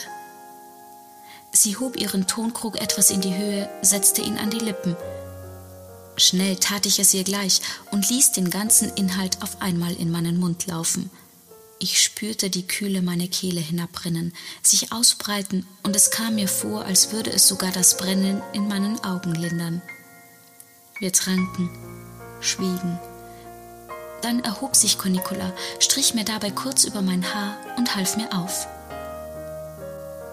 Sie 1.51 1.75
hob 1.77 1.97
ihren 1.97 2.27
Tonkrug 2.27 2.79
etwas 2.79 3.09
in 3.09 3.21
die 3.21 3.35
Höhe, 3.35 3.67
setzte 3.81 4.21
ihn 4.21 4.37
an 4.37 4.51
die 4.51 4.59
Lippen. 4.59 4.95
Schnell 6.17 6.55
tat 6.57 6.85
ich 6.85 6.99
es 6.99 7.15
ihr 7.15 7.23
gleich 7.23 7.61
und 7.91 8.09
ließ 8.09 8.33
den 8.33 8.51
ganzen 8.51 8.93
Inhalt 8.93 9.41
auf 9.41 9.61
einmal 9.61 9.93
in 9.95 10.11
meinen 10.11 10.39
Mund 10.39 10.67
laufen. 10.67 11.09
Ich 11.79 11.99
spürte 12.01 12.51
die 12.51 12.67
Kühle 12.67 13.01
meine 13.01 13.27
Kehle 13.27 13.61
hinabrinnen, 13.61 14.33
sich 14.61 14.91
ausbreiten, 14.91 15.65
und 15.83 15.95
es 15.95 16.09
kam 16.11 16.35
mir 16.35 16.47
vor, 16.47 16.85
als 16.85 17.11
würde 17.11 17.31
es 17.31 17.47
sogar 17.47 17.71
das 17.71 17.97
Brennen 17.97 18.41
in 18.53 18.67
meinen 18.67 19.03
Augen 19.03 19.35
lindern. 19.35 19.81
Wir 20.99 21.13
tranken, 21.13 21.69
schwiegen. 22.41 22.99
Dann 24.23 24.39
erhob 24.39 24.75
sich 24.75 24.97
Cornicola, 24.97 25.53
strich 25.79 26.15
mir 26.15 26.25
dabei 26.25 26.49
kurz 26.49 26.85
über 26.85 27.03
mein 27.03 27.23
Haar 27.35 27.55
und 27.77 27.95
half 27.95 28.17
mir 28.17 28.33
auf. 28.33 28.67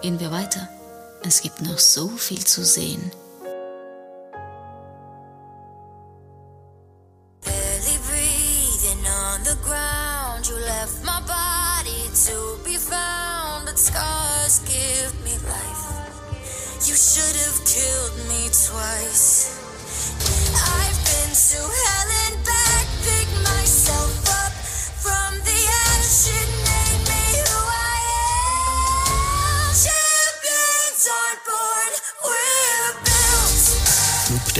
Gehen 0.01 0.19
wir 0.19 0.31
weiter. 0.31 0.67
Es 1.23 1.41
gibt 1.41 1.61
noch 1.61 1.77
so 1.77 2.09
viel 2.09 2.43
zu 2.43 2.65
sehen. 2.65 3.11
You 16.87 16.93
should 16.93 17.35
have 17.35 17.65
killed 17.65 18.27
me 18.29 18.47
twice. 18.51 19.34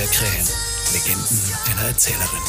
Der 0.06 0.12
Krähen, 0.12 0.48
Legenden 0.94 1.58
einer 1.72 1.88
Erzählerin. 1.88 2.44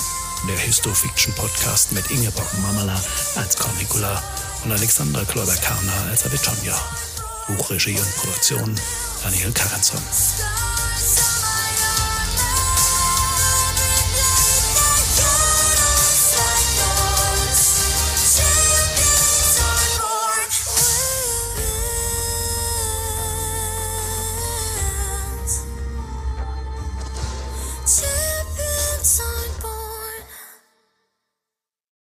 Der 0.48 0.58
Histofiction-Podcast 0.58 1.92
mit 1.92 2.10
Ingeborg 2.10 2.46
Mamala 2.60 3.00
als 3.36 3.56
Cornicula 3.56 4.22
und 4.64 4.72
Alexandra 4.72 5.24
Kläuber-Karner 5.24 6.10
als 6.10 6.26
Abitonja. 6.26 6.78
Buchregie 7.48 7.98
und 7.98 8.16
Produktion 8.16 8.74
Daniel 9.22 9.52
Karenson. 9.52 10.02